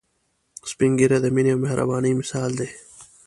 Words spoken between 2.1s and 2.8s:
مثال دي